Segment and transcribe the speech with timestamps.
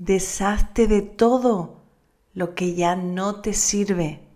[0.00, 1.82] Deshazte de todo
[2.32, 4.26] lo que ya no te sirve.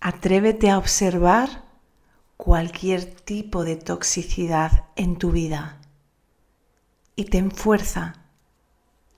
[0.00, 1.64] Atrévete a observar
[2.36, 5.80] cualquier tipo de toxicidad en tu vida
[7.16, 8.14] y ten fuerza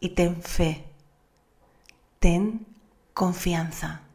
[0.01, 0.87] y ten fe,
[2.19, 2.67] ten
[3.13, 4.06] confianza.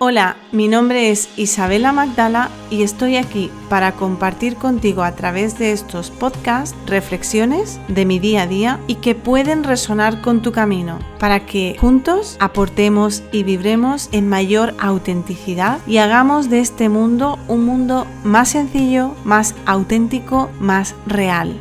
[0.00, 5.70] Hola, mi nombre es Isabela Magdala y estoy aquí para compartir contigo a través de
[5.70, 10.98] estos podcasts reflexiones de mi día a día y que pueden resonar con tu camino
[11.20, 17.64] para que juntos aportemos y vibremos en mayor autenticidad y hagamos de este mundo un
[17.64, 21.56] mundo más sencillo, más auténtico, más real.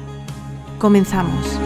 [0.80, 1.60] Comenzamos.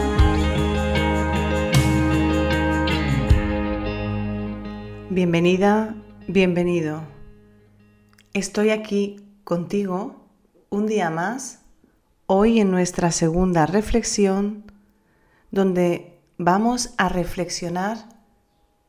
[5.08, 5.94] Bienvenida
[6.30, 7.04] Bienvenido.
[8.34, 10.26] Estoy aquí contigo
[10.68, 11.62] un día más,
[12.26, 14.70] hoy en nuestra segunda reflexión,
[15.50, 18.10] donde vamos a reflexionar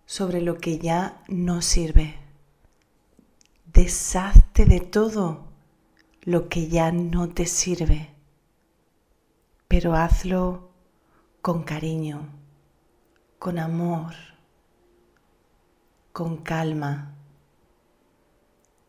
[0.06, 2.20] sobre lo que ya no sirve.
[3.72, 5.48] Deshazte de todo
[6.24, 8.10] lo que ya no te sirve,
[9.70, 10.72] pero hazlo
[11.42, 12.28] con cariño,
[13.40, 14.14] con amor,
[16.12, 17.16] con calma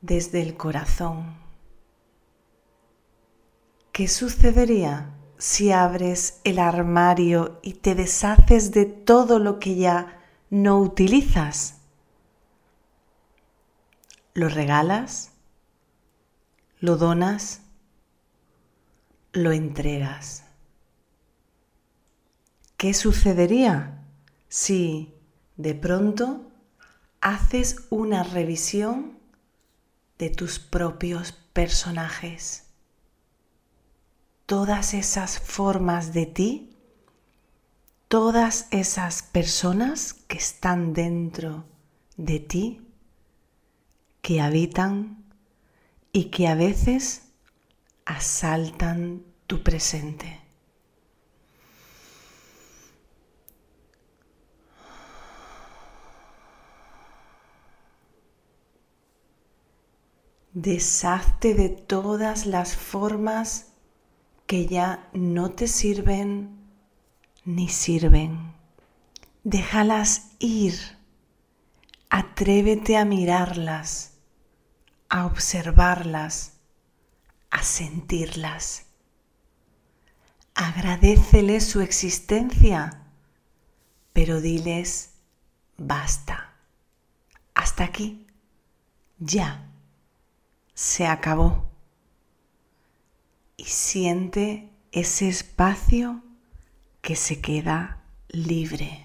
[0.01, 1.37] desde el corazón.
[3.93, 10.79] ¿Qué sucedería si abres el armario y te deshaces de todo lo que ya no
[10.79, 11.81] utilizas?
[14.33, 15.33] ¿Lo regalas?
[16.79, 17.63] ¿Lo donas?
[19.33, 20.45] ¿Lo entregas?
[22.77, 24.03] ¿Qué sucedería
[24.49, 25.15] si
[25.57, 26.51] de pronto
[27.21, 29.20] haces una revisión
[30.21, 32.67] de tus propios personajes.
[34.45, 36.77] Todas esas formas de ti,
[38.07, 41.65] todas esas personas que están dentro
[42.19, 42.83] de ti,
[44.21, 45.25] que habitan
[46.13, 47.23] y que a veces
[48.05, 50.39] asaltan tu presente.
[60.63, 63.69] Deshazte de todas las formas
[64.47, 66.51] que ya no te sirven
[67.47, 68.53] ni sirven.
[69.43, 70.75] Déjalas ir.
[72.11, 74.19] Atrévete a mirarlas,
[75.09, 76.59] a observarlas,
[77.51, 78.85] a sentirlas.
[80.55, 83.07] Agradecele su existencia,
[84.13, 85.15] pero diles,
[85.79, 86.53] basta.
[87.55, 88.27] Hasta aquí.
[89.21, 89.70] Ya
[90.81, 91.69] se acabó.
[93.59, 96.23] Y siente ese espacio
[97.03, 99.05] que se queda libre.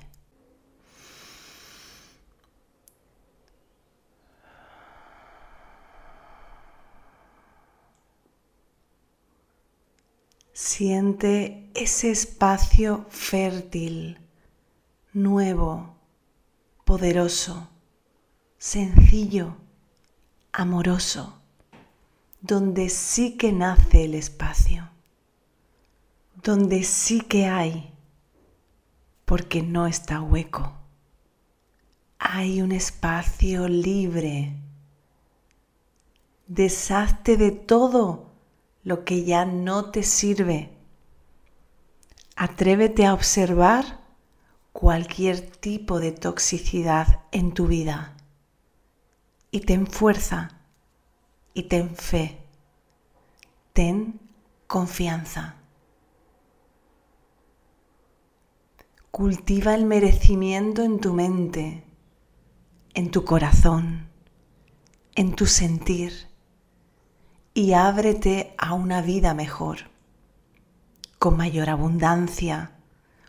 [10.53, 14.17] Siente ese espacio fértil,
[15.11, 15.93] nuevo,
[16.85, 17.67] poderoso,
[18.57, 19.57] sencillo,
[20.53, 21.41] amoroso
[22.45, 24.87] donde sí que nace el espacio,
[26.43, 27.91] donde sí que hay,
[29.25, 30.71] porque no está hueco.
[32.19, 34.53] Hay un espacio libre.
[36.45, 38.29] Deshazte de todo
[38.83, 40.69] lo que ya no te sirve.
[42.35, 44.01] Atrévete a observar
[44.71, 48.15] cualquier tipo de toxicidad en tu vida
[49.49, 50.54] y ten fuerza
[51.55, 52.37] y ten fe,
[53.71, 54.19] ten
[54.67, 55.55] confianza.
[59.09, 61.85] Cultiva el merecimiento en tu mente,
[62.93, 64.09] en tu corazón,
[65.15, 66.27] en tu sentir
[67.53, 69.89] y ábrete a una vida mejor,
[71.19, 72.71] con mayor abundancia,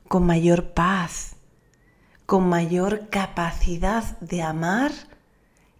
[0.08, 1.36] con mayor paz,
[2.26, 4.90] con mayor capacidad de amar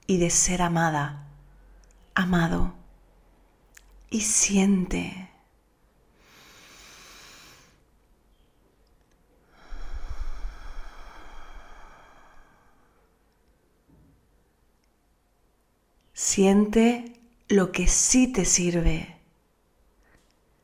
[0.07, 1.26] y de ser amada
[2.17, 2.75] amado,
[4.09, 5.31] y siente.
[16.15, 19.17] Siente lo que sí te sirve.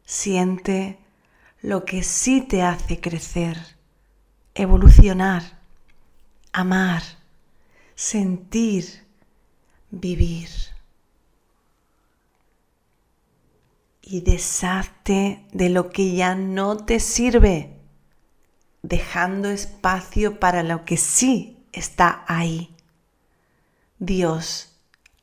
[0.07, 0.99] Siente
[1.61, 3.59] lo que sí te hace crecer,
[4.55, 5.61] evolucionar,
[6.53, 7.03] amar,
[7.95, 9.07] sentir,
[9.91, 10.72] vivir.
[14.03, 17.79] Y deshazte de lo que ya no te sirve,
[18.83, 22.75] dejando espacio para lo que sí está ahí.
[24.01, 24.77] Dios,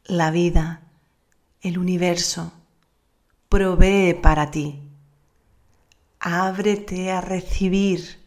[0.05, 0.81] la vida,
[1.61, 2.53] el universo,
[3.49, 4.81] provee para ti.
[6.21, 8.17] Ábrete a recibir,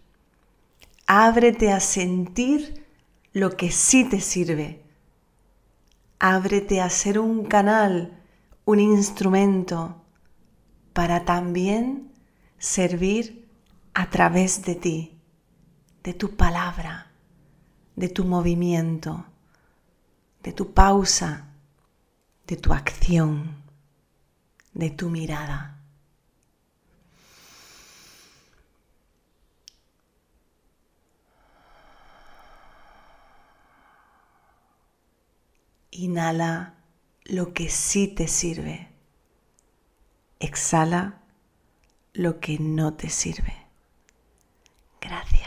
[1.06, 2.86] ábrete a sentir
[3.32, 4.82] lo que sí te sirve.
[6.18, 8.20] Ábrete a ser un canal,
[8.64, 10.01] un instrumento
[10.92, 12.12] para también
[12.58, 13.48] servir
[13.94, 15.18] a través de ti,
[16.02, 17.10] de tu palabra,
[17.96, 19.26] de tu movimiento,
[20.42, 21.48] de tu pausa,
[22.46, 23.62] de tu acción,
[24.74, 25.78] de tu mirada.
[35.90, 36.74] Inhala
[37.24, 38.91] lo que sí te sirve.
[40.42, 41.22] Exhala
[42.14, 43.54] lo que no te sirve.
[45.00, 45.41] Gracias.